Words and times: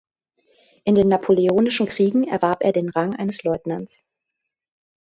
In 0.83 0.95
den 0.95 1.09
napoleonischen 1.09 1.85
Kriegen 1.85 2.23
erwarb 2.27 2.63
er 2.63 2.71
den 2.71 2.89
Rang 2.89 3.15
eines 3.17 3.43
Leutnants. 3.43 4.03